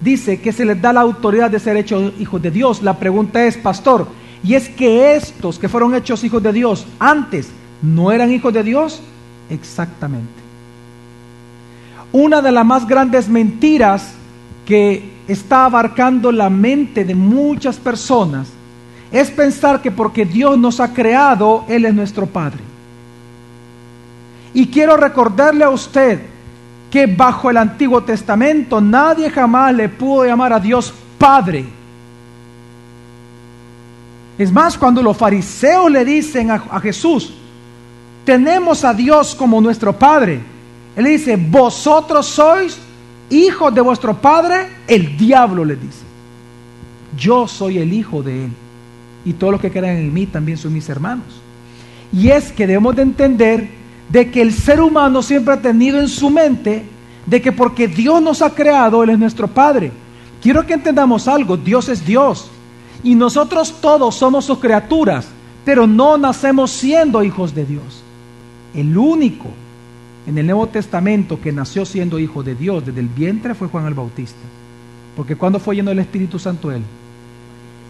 dice 0.00 0.40
que 0.40 0.52
se 0.52 0.64
les 0.64 0.80
da 0.80 0.92
la 0.92 1.00
autoridad 1.00 1.50
de 1.50 1.58
ser 1.58 1.76
hechos 1.76 2.12
hijos 2.20 2.40
de 2.40 2.50
Dios. 2.50 2.82
La 2.82 2.98
pregunta 2.98 3.44
es, 3.44 3.56
pastor, 3.56 4.06
¿y 4.44 4.54
es 4.54 4.68
que 4.68 5.16
estos 5.16 5.58
que 5.58 5.68
fueron 5.68 5.94
hechos 5.94 6.22
hijos 6.22 6.42
de 6.42 6.52
Dios 6.52 6.86
antes 6.98 7.48
no 7.82 8.12
eran 8.12 8.30
hijos 8.30 8.52
de 8.52 8.62
Dios? 8.62 9.02
Exactamente. 9.50 10.42
Una 12.12 12.40
de 12.40 12.52
las 12.52 12.64
más 12.64 12.86
grandes 12.86 13.28
mentiras 13.28 14.14
que 14.64 15.12
está 15.26 15.64
abarcando 15.64 16.30
la 16.30 16.50
mente 16.50 17.04
de 17.04 17.14
muchas 17.14 17.76
personas 17.76 18.48
es 19.10 19.30
pensar 19.30 19.80
que 19.80 19.90
porque 19.90 20.24
Dios 20.24 20.58
nos 20.58 20.80
ha 20.80 20.92
creado, 20.92 21.64
Él 21.68 21.84
es 21.84 21.94
nuestro 21.94 22.26
Padre. 22.26 22.60
Y 24.52 24.68
quiero 24.68 24.96
recordarle 24.96 25.64
a 25.64 25.70
usted 25.70 26.20
que 26.90 27.06
bajo 27.06 27.50
el 27.50 27.56
Antiguo 27.56 28.02
Testamento 28.04 28.80
nadie 28.80 29.28
jamás 29.28 29.74
le 29.74 29.88
pudo 29.88 30.24
llamar 30.24 30.52
a 30.52 30.60
Dios 30.60 30.94
Padre. 31.18 31.64
Es 34.38 34.52
más, 34.52 34.76
cuando 34.76 35.02
los 35.02 35.16
fariseos 35.16 35.90
le 35.90 36.04
dicen 36.04 36.50
a, 36.50 36.80
Jesús, 36.80 37.34
tenemos 38.24 38.84
a 38.84 38.94
Dios 38.94 39.34
como 39.34 39.60
nuestro 39.60 39.92
Padre, 39.98 40.40
Él 40.96 41.04
dice, 41.04 41.36
vosotros 41.36 42.26
sois 42.26 42.78
hijos 43.30 43.74
de 43.74 43.80
vuestro 43.80 44.16
Padre, 44.16 44.68
el 44.86 45.16
diablo 45.16 45.64
le 45.64 45.76
dice, 45.76 46.04
yo 47.16 47.46
soy 47.46 47.78
el 47.78 47.92
hijo 47.92 48.22
de 48.22 48.46
Él 48.46 48.50
y 49.24 49.32
todos 49.32 49.52
los 49.52 49.60
que 49.60 49.70
crean 49.70 49.96
en 49.96 50.12
mí 50.12 50.26
también 50.26 50.58
son 50.58 50.72
mis 50.72 50.88
hermanos. 50.88 51.26
Y 52.12 52.28
es 52.28 52.52
que 52.52 52.66
debemos 52.66 52.94
de 52.94 53.02
entender 53.02 53.68
de 54.08 54.30
que 54.30 54.42
el 54.42 54.52
ser 54.52 54.80
humano 54.80 55.22
siempre 55.22 55.54
ha 55.54 55.60
tenido 55.60 55.98
en 55.98 56.08
su 56.08 56.30
mente 56.30 56.84
de 57.26 57.40
que 57.40 57.52
porque 57.52 57.88
Dios 57.88 58.20
nos 58.20 58.42
ha 58.42 58.50
creado, 58.50 59.02
Él 59.02 59.10
es 59.10 59.18
nuestro 59.18 59.48
Padre. 59.48 59.90
Quiero 60.42 60.66
que 60.66 60.74
entendamos 60.74 61.26
algo, 61.26 61.56
Dios 61.56 61.88
es 61.88 62.04
Dios. 62.04 62.50
Y 63.02 63.14
nosotros 63.14 63.74
todos 63.80 64.14
somos 64.14 64.44
sus 64.44 64.58
criaturas, 64.58 65.26
pero 65.64 65.86
no 65.86 66.18
nacemos 66.18 66.70
siendo 66.70 67.22
hijos 67.22 67.54
de 67.54 67.64
Dios. 67.64 68.03
El 68.74 68.96
único 68.96 69.46
en 70.26 70.38
el 70.38 70.46
Nuevo 70.46 70.66
Testamento 70.68 71.40
que 71.40 71.52
nació 71.52 71.84
siendo 71.84 72.18
hijo 72.18 72.42
de 72.42 72.54
Dios 72.54 72.84
desde 72.86 73.00
el 73.00 73.08
vientre 73.08 73.54
fue 73.54 73.68
Juan 73.68 73.86
el 73.86 73.94
Bautista. 73.94 74.38
Porque 75.16 75.36
cuando 75.36 75.60
fue 75.60 75.76
lleno 75.76 75.90
del 75.90 76.00
Espíritu 76.00 76.38
Santo 76.38 76.72
él, 76.72 76.82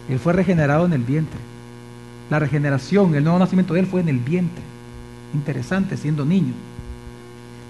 él 0.09 0.19
fue 0.19 0.33
regenerado 0.33 0.85
en 0.85 0.93
el 0.93 1.03
vientre. 1.03 1.39
La 2.29 2.39
regeneración, 2.39 3.15
el 3.15 3.23
nuevo 3.23 3.39
nacimiento 3.39 3.73
de 3.73 3.81
Él 3.81 3.85
fue 3.87 4.01
en 4.01 4.09
el 4.09 4.19
vientre. 4.19 4.63
Interesante, 5.33 5.97
siendo 5.97 6.25
niño. 6.25 6.53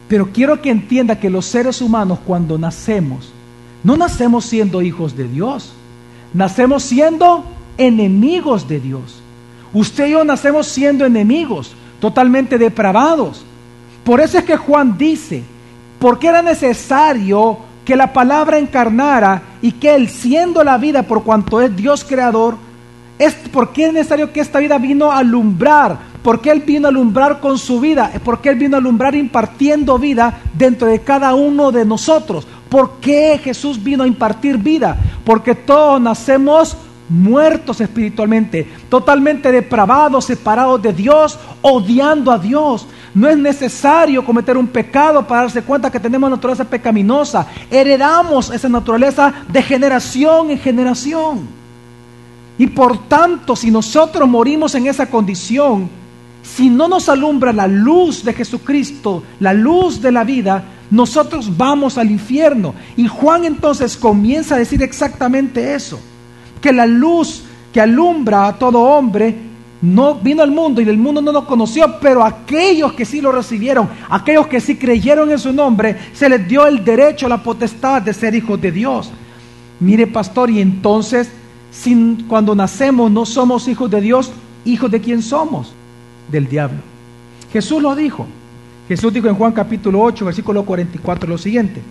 Pero 0.08 0.30
quiero 0.32 0.62
que 0.62 0.70
entienda 0.70 1.20
que 1.20 1.30
los 1.30 1.46
seres 1.46 1.82
humanos 1.82 2.20
cuando 2.26 2.58
nacemos, 2.58 3.32
no 3.84 3.98
nacemos 3.98 4.46
siendo 4.46 4.82
hijos 4.82 5.18
de 5.18 5.28
Dios, 5.28 5.74
nacemos 6.34 6.84
siendo 6.84 7.44
enemigos 7.78 8.68
de 8.68 8.80
Dios. 8.80 9.22
Usted 9.74 10.08
y 10.08 10.12
yo 10.12 10.24
nacemos 10.24 10.68
siendo 10.68 11.06
enemigos, 11.06 11.76
totalmente 12.06 12.60
depravados. 12.60 13.44
Por 14.04 14.22
eso 14.22 14.38
es 14.38 14.44
que 14.44 14.58
Juan 14.58 14.96
dice, 14.96 15.42
porque 15.98 16.28
era 16.28 16.44
necesario 16.44 17.58
que 17.84 17.96
la 17.96 18.14
palabra 18.14 18.60
encarnara 18.60 19.42
y 19.60 19.72
que 19.72 19.96
Él, 19.96 20.08
siendo 20.08 20.64
la 20.64 20.78
vida 20.78 21.02
por 21.02 21.24
cuanto 21.24 21.60
es 21.62 21.76
Dios 21.76 22.04
creador, 22.04 22.58
es 23.18 23.34
porque 23.52 23.88
es 23.88 23.94
necesario 23.94 24.32
que 24.32 24.40
esta 24.40 24.60
vida 24.60 24.78
vino 24.78 25.12
a 25.12 25.18
alumbrar, 25.18 25.98
porque 26.22 26.52
Él 26.52 26.60
vino 26.60 26.88
a 26.88 26.92
alumbrar 26.92 27.40
con 27.40 27.58
su 27.58 27.80
vida, 27.80 28.12
porque 28.24 28.50
Él 28.50 28.58
vino 28.60 28.76
a 28.76 28.80
alumbrar 28.80 29.16
impartiendo 29.16 29.98
vida 29.98 30.42
dentro 30.54 30.88
de 30.88 31.00
cada 31.00 31.34
uno 31.34 31.72
de 31.72 31.86
nosotros. 31.86 32.46
¿Por 32.70 33.00
qué 33.02 33.40
Jesús 33.44 33.84
vino 33.84 34.04
a 34.04 34.08
impartir 34.08 34.60
vida? 34.60 34.96
Porque 35.24 35.56
todos 35.56 36.00
nacemos 36.00 36.78
muertos 37.08 37.82
espiritualmente, 37.82 38.68
totalmente 38.90 39.52
depravados, 39.52 40.26
separados 40.26 40.82
de 40.82 40.94
Dios, 40.94 41.38
odiando 41.62 42.32
a 42.32 42.38
Dios. 42.38 42.88
No 43.14 43.30
es 43.30 43.38
necesario 43.38 44.26
cometer 44.26 44.58
un 44.58 44.68
pecado 44.68 45.26
para 45.26 45.44
darse 45.44 45.62
cuenta 45.62 45.92
que 45.92 46.00
tenemos 46.00 46.30
naturaleza 46.30 46.66
pecaminosa. 46.66 47.48
Heredamos 47.70 48.50
esa 48.50 48.70
naturaleza 48.70 49.34
de 49.48 49.62
generación 49.62 50.52
en 50.52 50.60
generación. 50.60 51.48
Y 52.58 52.68
por 52.68 53.08
tanto, 53.08 53.56
si 53.56 53.70
nosotros 53.70 54.28
morimos 54.28 54.76
en 54.76 54.88
esa 54.88 55.10
condición, 55.10 55.90
si 56.42 56.70
no 56.70 56.88
nos 56.88 57.10
alumbra 57.10 57.52
la 57.52 57.68
luz 57.68 58.24
de 58.24 58.34
Jesucristo, 58.34 59.24
la 59.40 59.54
luz 59.54 60.02
de 60.02 60.12
la 60.12 60.24
vida, 60.24 60.64
nosotros 60.92 61.58
vamos 61.58 61.98
al 61.98 62.12
infierno. 62.12 62.74
Y 62.96 63.08
Juan 63.08 63.46
entonces 63.46 63.98
comienza 63.98 64.56
a 64.56 64.60
decir 64.60 64.82
exactamente 64.84 65.74
eso, 65.74 66.00
que 66.62 66.72
la 66.72 66.86
luz 66.86 67.44
que 67.72 67.82
alumbra 67.82 68.48
a 68.48 68.54
todo 68.54 68.82
hombre 68.82 69.36
no 69.82 70.16
vino 70.16 70.42
al 70.42 70.52
mundo 70.52 70.82
y 70.82 70.90
el 70.90 70.98
mundo 70.98 71.22
no 71.22 71.32
lo 71.32 71.46
conoció, 71.46 72.00
pero 72.00 72.24
aquellos 72.24 72.94
que 72.94 73.06
sí 73.06 73.22
lo 73.22 73.32
recibieron, 73.32 73.90
aquellos 74.10 74.48
que 74.48 74.60
sí 74.60 74.78
creyeron 74.78 75.30
en 75.32 75.40
su 75.40 75.54
nombre, 75.54 75.98
se 76.14 76.30
les 76.30 76.48
dio 76.48 76.66
el 76.66 76.84
derecho, 76.84 77.28
la 77.28 77.44
potestad 77.44 78.02
de 78.02 78.14
ser 78.14 78.34
hijos 78.34 78.60
de 78.60 78.72
Dios. 78.72 79.12
Mire, 79.80 80.08
pastor, 80.08 80.50
y 80.50 80.62
entonces 80.62 81.30
cuando 82.28 82.56
nacemos 82.56 83.12
no 83.12 83.26
somos 83.26 83.68
hijos 83.68 83.92
de 83.92 84.02
Dios, 84.02 84.32
hijos 84.64 84.90
de 84.90 85.02
quién 85.02 85.22
somos? 85.22 85.74
Del 86.32 86.48
diablo. 86.48 86.80
Jesús 87.52 87.82
lo 87.82 87.96
dijo. 87.96 88.26
Jesús 88.88 89.14
dijo 89.14 89.28
en 89.28 89.36
Juan 89.36 89.52
capítulo 89.52 90.02
8, 90.02 90.26
versículo 90.26 90.64
44 90.64 91.30
lo 91.30 91.38
siguiente. 91.38 91.82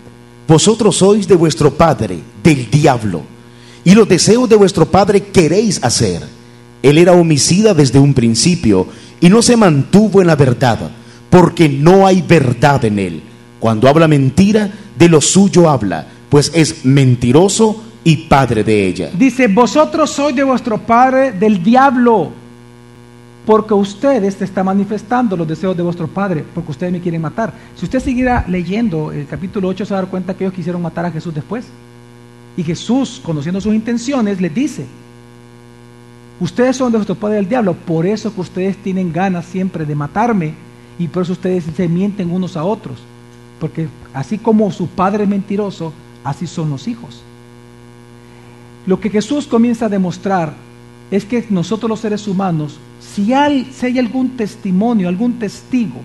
Vosotros 0.49 0.97
sois 0.97 1.27
de 1.27 1.37
vuestro 1.37 1.73
padre, 1.73 2.19
del 2.43 2.71
diablo, 2.71 3.23
y 3.85 3.95
los 3.95 4.09
deseos 4.09 4.49
de 4.49 4.57
vuestro 4.57 4.87
padre 4.87 5.23
queréis 5.25 5.83
hacer. 5.83 6.23
Él 6.83 6.99
era 6.99 7.13
homicida 7.13 7.75
desde 7.75 7.99
un 7.99 8.15
principio 8.15 8.87
y 9.21 9.29
no 9.29 9.43
se 9.43 9.57
mantuvo 9.57 10.21
en 10.21 10.27
la 10.27 10.37
verdad, 10.37 10.91
porque 11.31 11.69
no 11.69 12.07
hay 12.07 12.23
verdad 12.23 12.85
en 12.85 12.99
él. 12.99 13.23
Cuando 13.61 13.89
habla 13.89 14.09
mentira, 14.09 14.71
de 14.99 15.09
lo 15.09 15.21
suyo 15.21 15.69
habla, 15.69 16.07
pues 16.29 16.51
es 16.55 16.85
mentiroso 16.85 17.83
y 18.05 18.17
padre 18.29 18.63
de 18.65 18.87
ella. 18.87 19.11
Dice, 19.17 19.49
vosotros 19.49 20.11
sois 20.11 20.37
de 20.37 20.45
vuestro 20.45 20.79
padre 20.79 21.33
del 21.33 21.63
diablo, 21.63 22.31
porque 23.47 23.75
ustedes 23.75 24.37
te 24.37 24.45
está 24.45 24.63
manifestando 24.63 25.37
los 25.37 25.49
deseos 25.49 25.77
de 25.77 25.83
vuestro 25.83 26.07
padre, 26.07 26.45
porque 26.55 26.71
ustedes 26.71 26.93
me 26.93 27.01
quieren 27.01 27.23
matar. 27.23 27.53
Si 27.77 27.85
usted 27.85 28.01
siguiera 28.01 28.45
leyendo 28.49 29.13
el 29.13 29.27
capítulo 29.27 29.69
8, 29.69 29.85
se 29.85 29.95
va 29.95 29.99
a 29.99 30.03
dar 30.03 30.11
cuenta 30.11 30.35
que 30.35 30.45
ellos 30.45 30.55
quisieron 30.55 30.83
matar 30.83 31.07
a 31.07 31.11
Jesús 31.11 31.35
después. 31.35 31.65
Y 32.57 32.63
Jesús, 32.63 33.21
conociendo 33.25 33.61
sus 33.61 33.75
intenciones, 33.75 34.41
les 34.41 34.55
dice, 34.55 34.87
ustedes 36.41 36.77
son 36.77 36.93
de 36.93 36.99
vuestro 36.99 37.17
padre 37.17 37.37
del 37.37 37.49
diablo, 37.49 37.75
por 37.75 38.07
eso 38.07 38.33
que 38.35 38.41
ustedes 38.41 38.77
tienen 38.77 39.13
ganas 39.13 39.45
siempre 39.45 39.85
de 39.85 39.95
matarme, 39.95 40.55
y 40.99 41.09
por 41.09 41.25
eso 41.25 41.33
ustedes 41.33 41.65
se 41.77 41.89
mienten 41.89 42.31
unos 42.31 42.57
a 42.57 42.65
otros, 42.65 42.99
porque 43.59 43.89
así 44.13 44.39
como 44.39 44.71
su 44.71 44.87
padre 44.87 45.25
es 45.25 45.29
mentiroso, 45.29 45.93
así 46.23 46.47
son 46.47 46.71
los 46.71 46.87
hijos. 46.87 47.23
Lo 48.87 49.01
que 49.01 49.11
Jesús 49.11 49.47
comienza 49.47 49.87
a 49.87 49.89
demostrar 49.89 50.55
es 51.11 51.25
que 51.25 51.45
nosotros 51.51 51.89
los 51.89 52.01
seres 52.01 52.29
humanos, 52.29 52.79
si 53.01 53.33
hay, 53.33 53.71
si 53.73 53.87
hay 53.87 53.99
algún 53.99 54.37
testimonio, 54.37 55.09
algún 55.09 55.39
testigo 55.39 56.01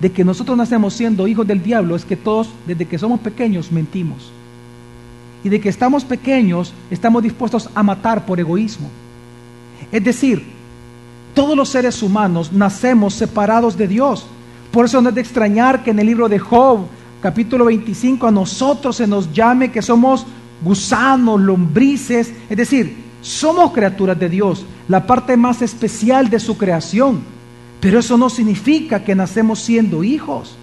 de 0.00 0.10
que 0.10 0.24
nosotros 0.24 0.56
nacemos 0.56 0.94
siendo 0.94 1.28
hijos 1.28 1.46
del 1.46 1.62
diablo, 1.62 1.96
es 1.96 2.04
que 2.04 2.16
todos, 2.16 2.48
desde 2.66 2.86
que 2.86 2.98
somos 2.98 3.20
pequeños, 3.20 3.70
mentimos. 3.70 4.32
Y 5.42 5.48
de 5.48 5.60
que 5.60 5.68
estamos 5.68 6.04
pequeños, 6.04 6.74
estamos 6.90 7.22
dispuestos 7.22 7.68
a 7.74 7.82
matar 7.82 8.26
por 8.26 8.38
egoísmo. 8.38 8.88
Es 9.90 10.04
decir, 10.04 10.44
todos 11.34 11.56
los 11.56 11.68
seres 11.68 12.02
humanos 12.02 12.52
nacemos 12.52 13.14
separados 13.14 13.76
de 13.76 13.88
Dios. 13.88 14.26
Por 14.70 14.84
eso 14.84 15.00
no 15.00 15.08
es 15.08 15.14
de 15.14 15.20
extrañar 15.20 15.82
que 15.82 15.90
en 15.90 15.98
el 15.98 16.06
libro 16.06 16.28
de 16.28 16.38
Job, 16.38 16.80
capítulo 17.20 17.66
25, 17.66 18.26
a 18.26 18.30
nosotros 18.30 18.96
se 18.96 19.06
nos 19.06 19.32
llame 19.32 19.70
que 19.70 19.82
somos 19.82 20.26
gusanos, 20.62 21.40
lombrices, 21.40 22.32
es 22.48 22.56
decir, 22.56 22.96
somos 23.22 23.72
criaturas 23.72 24.18
de 24.18 24.28
Dios, 24.28 24.64
la 24.88 25.06
parte 25.06 25.36
más 25.36 25.62
especial 25.62 26.28
de 26.30 26.40
su 26.40 26.56
creación, 26.56 27.20
pero 27.80 27.98
eso 27.98 28.16
no 28.16 28.30
significa 28.30 29.02
que 29.02 29.14
nacemos 29.14 29.60
siendo 29.60 30.04
hijos. 30.04 30.56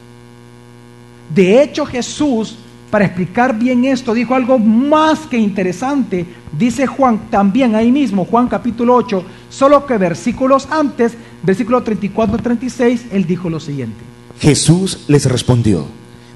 De 1.34 1.62
hecho, 1.62 1.86
Jesús, 1.86 2.58
para 2.89 3.06
explicar 3.06 3.58
bien 3.58 3.86
esto, 3.86 4.13
dijo 4.13 4.36
algo 4.36 4.60
más 4.60 5.20
que 5.27 5.38
interesante. 5.38 6.25
Dice 6.58 6.88
Juan 6.88 7.29
también 7.29 7.75
ahí 7.75 7.91
mismo, 7.91 8.25
Juan 8.25 8.48
capítulo 8.48 8.96
8, 8.96 9.24
solo 9.50 9.86
que 9.86 9.98
versículos 9.98 10.67
antes, 10.72 11.13
versículo 11.44 11.84
34 11.84 12.38
36, 12.38 13.06
él 13.12 13.25
dijo 13.25 13.50
lo 13.50 13.60
siguiente. 13.60 13.98
Jesús 14.39 15.06
les 15.08 15.25
respondió, 15.25 15.86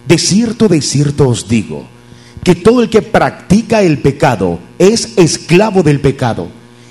de 0.08 0.18
cierto, 0.18 0.68
de 0.68 0.82
cierto 0.82 1.30
os 1.30 1.48
digo, 1.48 1.86
que 2.44 2.56
todo 2.56 2.82
el 2.82 2.90
que 2.90 3.02
practica 3.02 3.82
el 3.82 4.00
pecado 4.00 4.60
es 4.80 5.18
esclavo 5.18 5.84
del 5.84 6.02
pecado, 6.02 6.50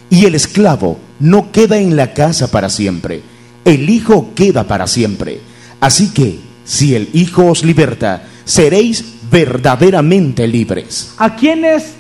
y 0.09 0.25
el 0.25 0.35
esclavo 0.35 0.99
no 1.19 1.53
queda 1.53 1.79
en 1.79 1.97
la 1.97 2.15
casa 2.15 2.51
para 2.51 2.71
siempre, 2.71 3.23
el 3.65 3.91
Hijo 3.91 4.33
queda 4.35 4.65
para 4.65 4.87
siempre. 4.87 5.41
Así 5.81 6.11
que, 6.11 6.41
si 6.65 6.95
el 6.95 7.09
Hijo 7.13 7.47
os 7.47 7.65
liberta, 7.65 8.25
seréis 8.45 9.20
verdaderamente 9.31 10.47
libres. 10.47 11.15
¿A 11.19 11.35
quiénes 11.35 11.95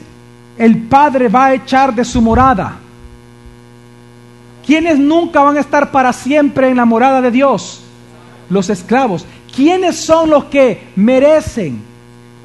el 0.59 0.77
Padre 0.83 1.29
va 1.29 1.47
a 1.47 1.55
echar 1.55 1.95
de 1.95 2.05
su 2.05 2.21
morada? 2.21 2.79
¿Quiénes 4.67 4.99
nunca 4.99 5.41
van 5.41 5.57
a 5.57 5.61
estar 5.61 5.91
para 5.91 6.13
siempre 6.13 6.69
en 6.69 6.77
la 6.77 6.85
morada 6.85 7.21
de 7.21 7.31
Dios? 7.31 7.83
Los 8.49 8.69
esclavos. 8.69 9.25
¿Quiénes 9.55 9.97
son 9.97 10.31
los 10.31 10.45
que 10.45 10.89
merecen 10.97 11.81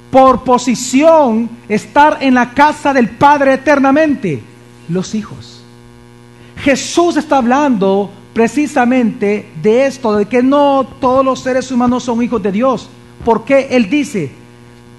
por 0.09 0.43
posición 0.43 1.49
estar 1.67 2.17
en 2.21 2.33
la 2.33 2.51
casa 2.51 2.93
del 2.93 3.09
Padre 3.09 3.53
eternamente? 3.53 4.41
Los 4.89 5.13
hijos. 5.13 5.61
Jesús 6.57 7.17
está 7.17 7.37
hablando 7.37 8.09
precisamente 8.33 9.49
de 9.61 9.85
esto, 9.85 10.15
de 10.15 10.25
que 10.25 10.41
no 10.41 10.87
todos 10.99 11.23
los 11.23 11.41
seres 11.41 11.71
humanos 11.71 12.03
son 12.03 12.21
hijos 12.23 12.41
de 12.41 12.51
Dios. 12.51 12.89
Porque 13.23 13.67
Él 13.71 13.89
dice, 13.89 14.31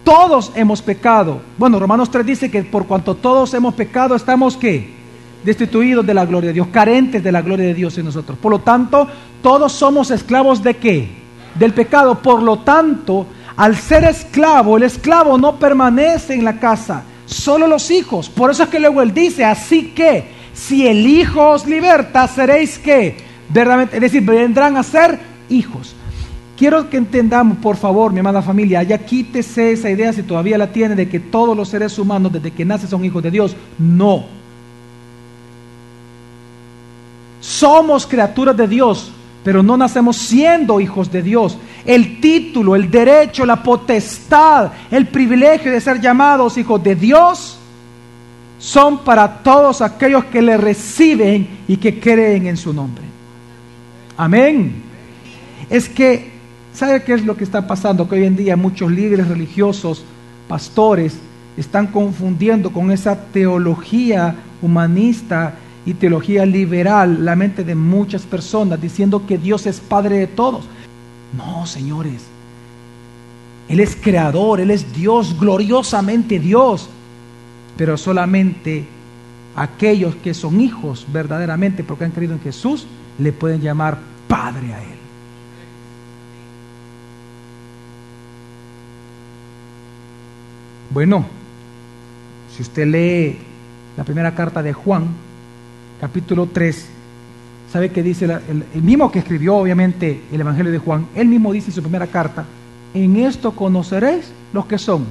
todos 0.07 0.53
hemos 0.55 0.83
pecado. 0.83 1.41
Bueno, 1.59 1.81
Romanos 1.81 2.13
3 2.13 2.25
dice 2.25 2.49
que 2.49 2.63
por 2.63 2.87
cuanto 2.87 3.17
todos 3.17 3.53
hemos 3.55 3.75
pecado, 3.75 4.15
estamos 4.15 4.57
que 4.57 4.95
destituidos 5.45 6.07
de 6.07 6.15
la 6.15 6.25
gloria 6.25 6.51
de 6.51 6.55
Dios, 6.55 6.69
carentes 6.69 7.25
de 7.25 7.33
la 7.33 7.43
gloria 7.43 7.67
de 7.67 7.75
Dios 7.75 7.99
en 7.99 8.05
nosotros. 8.05 8.39
Por 8.39 8.53
lo 8.53 8.61
tanto, 8.61 9.09
todos 9.43 9.73
somos 9.73 10.13
esclavos 10.13 10.63
de 10.63 10.77
qué? 10.77 11.09
Del 11.57 11.75
pecado. 11.75 12.23
Por 12.23 12.41
lo 12.41 12.61
tanto, 12.61 13.27
al 13.57 13.75
ser 13.75 14.05
esclavo, 14.05 14.77
el 14.77 14.85
esclavo 14.85 15.39
no 15.39 15.57
permanece 15.57 16.35
en 16.35 16.45
la 16.45 16.61
casa, 16.61 17.03
solo 17.25 17.67
los 17.67 17.91
hijos. 17.91 18.29
Por 18.29 18.53
eso 18.53 18.63
es 18.63 18.69
que 18.69 18.79
luego 18.79 19.03
él 19.03 19.13
dice, 19.13 19.45
así 19.45 19.89
que 19.89 20.31
si 20.55 20.87
el 20.87 21.05
hijo 21.05 21.49
os 21.51 21.67
liberta, 21.67 22.29
seréis 22.29 22.79
que, 22.79 23.17
verdaderamente, 23.49 23.97
es 23.97 24.03
decir, 24.03 24.23
vendrán 24.23 24.77
a 24.77 24.85
ser 24.85 25.19
hijos. 25.49 25.97
Quiero 26.57 26.89
que 26.89 26.97
entendamos, 26.97 27.59
por 27.59 27.77
favor, 27.77 28.13
mi 28.13 28.21
amada 28.21 28.41
familia, 28.41 28.83
ya 28.83 28.97
quítese 28.99 29.73
esa 29.73 29.91
idea 29.91 30.13
si 30.13 30.23
todavía 30.23 30.57
la 30.57 30.73
tiene 30.73 30.95
de 30.95 31.09
que 31.09 31.21
todos 31.21 31.57
los 31.57 31.69
seres 31.69 31.99
humanos 31.99 32.33
desde 32.33 32.51
que 32.51 32.65
nacen 32.65 32.89
son 32.89 33.05
hijos 33.05 33.23
de 33.23 33.31
Dios. 33.31 33.55
No. 33.79 34.25
Somos 37.41 38.07
criaturas 38.07 38.57
de 38.57 38.67
Dios, 38.67 39.13
pero 39.45 39.63
no 39.63 39.77
nacemos 39.77 40.17
siendo 40.17 40.81
hijos 40.81 41.13
de 41.13 41.23
Dios. 41.23 41.59
El 41.85 42.21
título, 42.21 42.75
el 42.75 42.91
derecho, 42.91 43.45
la 43.45 43.63
potestad, 43.63 44.73
el 44.91 45.07
privilegio 45.09 45.71
de 45.71 45.81
ser 45.81 46.01
llamados 46.01 46.57
hijos 46.57 46.83
de 46.83 46.95
Dios 46.97 47.59
son 48.59 49.05
para 49.05 49.43
todos 49.43 49.83
aquellos 49.83 50.25
que 50.25 50.41
le 50.41 50.57
reciben 50.57 51.47
y 51.69 51.77
que 51.77 52.01
creen 52.01 52.47
en 52.47 52.57
su 52.57 52.73
nombre. 52.73 53.05
Amén. 54.17 54.83
Es 55.69 55.89
que, 55.89 56.36
¿sabe 56.77 57.03
qué 57.03 57.15
es 57.15 57.25
lo 57.25 57.37
que 57.37 57.45
está 57.45 57.67
pasando? 57.67 58.09
Que 58.09 58.17
hoy 58.17 58.25
en 58.25 58.37
día 58.37 58.57
muchos 58.57 58.93
líderes 58.93 59.29
religiosos, 59.29 60.05
pastores, 60.47 61.19
están 61.57 61.87
confundiendo 61.87 62.71
con 62.71 62.91
esa 62.91 63.17
teología 63.17 64.37
humanista 64.61 65.55
y 65.87 65.95
teología 65.95 66.45
liberal 66.45 67.25
la 67.25 67.35
mente 67.35 67.65
de 67.65 67.75
muchas 67.75 68.23
personas, 68.23 68.81
diciendo 68.81 69.27
que 69.27 69.39
Dios 69.39 69.67
es 69.67 69.81
Padre 69.81 70.19
de 70.19 70.27
todos. 70.27 70.67
No, 71.37 71.65
señores. 71.67 72.23
Él 73.69 73.81
es 73.81 73.97
creador, 73.97 74.61
Él 74.61 74.71
es 74.71 74.93
Dios, 74.93 75.39
gloriosamente 75.41 76.39
Dios. 76.39 76.89
Pero 77.77 77.97
solamente 77.97 78.87
aquellos 79.55 80.15
que 80.17 80.35
son 80.35 80.61
hijos 80.61 81.07
verdaderamente 81.13 81.83
porque 81.83 82.05
han 82.05 82.11
creído 82.11 82.35
en 82.35 82.41
Jesús, 82.41 82.87
le 83.19 83.33
pueden 83.33 83.61
llamar 83.61 83.99
Padre 84.29 84.75
a 84.75 84.83
Él. 84.83 84.96
Bueno, 90.91 91.25
si 92.55 92.63
usted 92.63 92.87
lee 92.87 93.39
la 93.97 94.05
primera 94.05 94.35
carta 94.35 94.63
de 94.63 94.73
Juan, 94.73 95.07
capítulo 96.01 96.49
3, 96.53 96.87
¿sabe 97.73 97.91
qué 97.91 98.03
dice? 98.03 98.25
el, 98.25 98.83
mismo 98.83 99.11
que 99.11 99.19
escribió 99.19 99.57
obviamente 99.57 100.23
el 100.33 100.41
Evangelio 100.41 100.73
de 100.73 100.79
Juan, 100.79 101.07
él 101.15 101.29
mismo 101.29 101.53
dice 101.53 101.71
en 101.71 101.75
su 101.75 101.83
primera 101.83 102.07
carta, 102.07 102.45
en 102.95 103.17
esto 103.17 103.53
conoceréis 103.53 104.33
los 104.53 104.67
que 104.67 104.79
son 104.79 105.07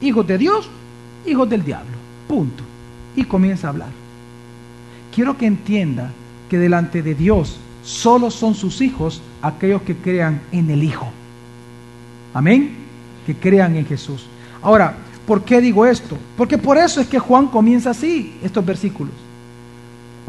hijos 0.00 0.26
de 0.26 0.38
Dios, 0.38 0.68
hijos 1.26 1.48
del 1.48 1.64
diablo. 1.64 1.94
Punto. 2.28 2.62
Y 3.16 3.24
comienza 3.24 3.66
a 3.66 3.70
hablar. 3.70 3.88
Quiero 5.14 5.36
que 5.36 5.46
entienda 5.46 6.10
que 6.48 6.58
delante 6.58 7.02
de 7.02 7.14
Dios 7.14 7.58
solo 7.82 8.30
son 8.30 8.54
sus 8.54 8.80
hijos 8.80 9.22
aquellos 9.42 9.82
que 9.82 9.96
crean 9.96 10.40
en 10.52 10.70
el 10.70 10.82
Hijo. 10.82 11.08
Amén. 12.32 12.76
Que 13.26 13.34
crean 13.34 13.76
en 13.76 13.86
Jesús. 13.86 14.26
Ahora, 14.62 14.96
¿por 15.26 15.42
qué 15.42 15.60
digo 15.60 15.86
esto? 15.86 16.16
Porque 16.36 16.58
por 16.58 16.78
eso 16.78 17.00
es 17.00 17.06
que 17.06 17.18
Juan 17.18 17.46
comienza 17.46 17.90
así 17.90 18.36
estos 18.42 18.64
versículos. 18.64 19.14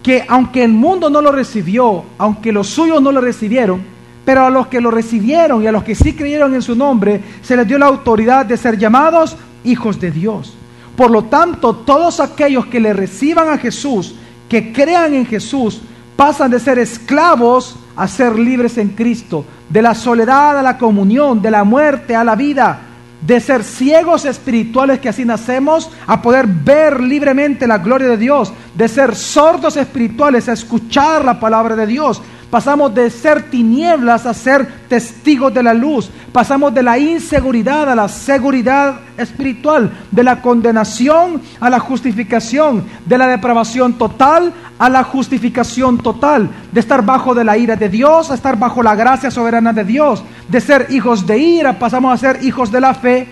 Que 0.03 0.25
aunque 0.27 0.63
el 0.63 0.71
mundo 0.71 1.09
no 1.09 1.21
lo 1.21 1.31
recibió, 1.31 2.03
aunque 2.17 2.51
los 2.51 2.67
suyos 2.67 3.01
no 3.01 3.11
lo 3.11 3.21
recibieron, 3.21 3.81
pero 4.23 4.45
a 4.45 4.49
los 4.49 4.67
que 4.67 4.81
lo 4.81 4.91
recibieron 4.91 5.63
y 5.63 5.67
a 5.67 5.71
los 5.71 5.83
que 5.83 5.95
sí 5.95 6.13
creyeron 6.13 6.53
en 6.53 6.61
su 6.61 6.75
nombre, 6.75 7.21
se 7.41 7.55
les 7.55 7.67
dio 7.67 7.77
la 7.77 7.85
autoridad 7.85 8.45
de 8.45 8.57
ser 8.57 8.77
llamados 8.77 9.37
hijos 9.63 9.99
de 9.99 10.11
Dios. 10.11 10.55
Por 10.95 11.11
lo 11.11 11.25
tanto, 11.25 11.75
todos 11.75 12.19
aquellos 12.19 12.65
que 12.67 12.79
le 12.79 12.93
reciban 12.93 13.49
a 13.49 13.57
Jesús, 13.57 14.15
que 14.49 14.71
crean 14.71 15.13
en 15.13 15.25
Jesús, 15.25 15.81
pasan 16.15 16.51
de 16.51 16.59
ser 16.59 16.79
esclavos 16.79 17.75
a 17.95 18.07
ser 18.07 18.37
libres 18.37 18.77
en 18.77 18.89
Cristo, 18.89 19.45
de 19.69 19.81
la 19.81 19.93
soledad 19.93 20.57
a 20.57 20.63
la 20.63 20.77
comunión, 20.77 21.41
de 21.41 21.51
la 21.51 21.63
muerte 21.63 22.15
a 22.15 22.23
la 22.23 22.35
vida, 22.35 22.79
de 23.25 23.39
ser 23.39 23.63
ciegos 23.63 24.25
espirituales 24.25 24.99
que 24.99 25.09
así 25.09 25.25
nacemos, 25.25 25.89
a 26.05 26.21
poder 26.21 26.47
ver 26.47 27.01
libremente 27.01 27.67
la 27.67 27.79
gloria 27.79 28.07
de 28.07 28.17
Dios, 28.17 28.53
de 28.75 28.87
ser 28.87 29.15
sordos 29.15 29.77
espirituales 29.77 30.47
a 30.47 30.53
escuchar 30.53 31.25
la 31.25 31.39
palabra 31.39 31.75
de 31.75 31.87
Dios, 31.87 32.21
Pasamos 32.49 32.95
de 32.95 33.09
ser 33.09 33.49
tinieblas 33.49 34.25
a 34.25 34.33
ser 34.33 34.65
testigos 34.87 35.53
de 35.53 35.61
la 35.61 35.73
luz. 35.73 36.09
Pasamos 36.31 36.73
de 36.73 36.83
la 36.83 36.97
inseguridad 36.97 37.89
a 37.89 37.95
la 37.95 38.07
seguridad 38.07 38.99
espiritual, 39.17 39.91
de 40.09 40.23
la 40.23 40.41
condenación 40.41 41.41
a 41.59 41.69
la 41.69 41.79
justificación, 41.79 42.85
de 43.05 43.17
la 43.17 43.27
depravación 43.27 43.97
total 43.97 44.53
a 44.77 44.89
la 44.89 45.03
justificación 45.03 45.97
total, 45.99 46.49
de 46.71 46.79
estar 46.79 47.05
bajo 47.05 47.33
de 47.33 47.43
la 47.43 47.57
ira 47.57 47.75
de 47.75 47.89
Dios 47.89 48.29
a 48.29 48.35
estar 48.35 48.59
bajo 48.59 48.83
la 48.83 48.95
gracia 48.95 49.31
soberana 49.31 49.71
de 49.71 49.85
Dios, 49.85 50.23
de 50.49 50.59
ser 50.59 50.87
hijos 50.89 51.25
de 51.25 51.37
ira 51.37 51.79
pasamos 51.79 52.13
a 52.13 52.17
ser 52.17 52.43
hijos 52.43 52.71
de 52.71 52.81
la 52.81 52.93
fe 52.93 53.27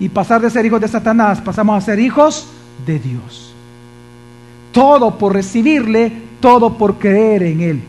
y 0.00 0.08
pasar 0.08 0.40
de 0.40 0.50
ser 0.50 0.66
hijos 0.66 0.80
de 0.80 0.88
Satanás 0.88 1.40
pasamos 1.40 1.76
a 1.76 1.84
ser 1.86 2.00
hijos 2.00 2.46
de 2.86 2.98
Dios. 2.98 3.52
Todo 4.72 5.18
por 5.18 5.32
recibirle, 5.32 6.12
todo 6.40 6.76
por 6.76 6.98
creer 6.98 7.42
en 7.42 7.60
Él. 7.60 7.82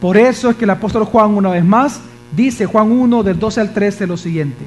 Por 0.00 0.16
eso 0.16 0.50
es 0.50 0.56
que 0.56 0.64
el 0.64 0.70
apóstol 0.70 1.04
Juan 1.04 1.34
una 1.34 1.50
vez 1.50 1.64
más 1.64 2.00
dice, 2.34 2.66
Juan 2.66 2.90
1 2.90 3.22
del 3.22 3.38
12 3.38 3.60
al 3.60 3.74
13, 3.74 4.06
lo 4.06 4.16
siguiente. 4.16 4.64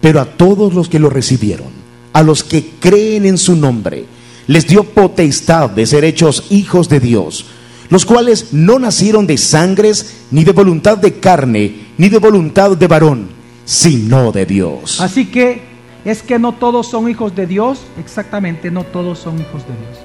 Pero 0.00 0.20
a 0.20 0.24
todos 0.24 0.74
los 0.74 0.88
que 0.88 0.98
lo 0.98 1.10
recibieron, 1.10 1.68
a 2.12 2.22
los 2.22 2.44
que 2.44 2.74
creen 2.80 3.26
en 3.26 3.38
su 3.38 3.56
nombre, 3.56 4.06
les 4.48 4.66
dio 4.66 4.82
potestad 4.82 5.70
de 5.70 5.86
ser 5.86 6.04
hechos 6.04 6.46
hijos 6.50 6.88
de 6.88 6.98
Dios, 6.98 7.44
los 7.90 8.04
cuales 8.04 8.52
no 8.52 8.78
nacieron 8.78 9.26
de 9.26 9.38
sangres, 9.38 10.24
ni 10.30 10.42
de 10.42 10.52
voluntad 10.52 10.98
de 10.98 11.20
carne, 11.20 11.86
ni 11.98 12.08
de 12.08 12.18
voluntad 12.18 12.76
de 12.76 12.86
varón, 12.86 13.28
sino 13.64 14.32
de 14.32 14.46
Dios. 14.46 15.00
Así 15.00 15.26
que 15.26 15.60
es 16.04 16.22
que 16.22 16.38
no 16.38 16.54
todos 16.54 16.88
son 16.88 17.08
hijos 17.10 17.36
de 17.36 17.46
Dios, 17.46 17.80
exactamente, 18.00 18.70
no 18.70 18.84
todos 18.84 19.18
son 19.18 19.38
hijos 19.38 19.62
de 19.66 19.74
Dios. 19.74 19.98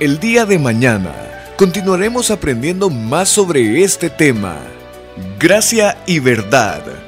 El 0.00 0.20
día 0.20 0.44
de 0.44 0.58
mañana 0.58 1.14
continuaremos 1.56 2.30
aprendiendo 2.30 2.90
más 2.90 3.30
sobre 3.30 3.82
este 3.82 4.10
tema. 4.10 4.58
Gracia 5.40 5.98
y 6.06 6.20
verdad 6.20 7.07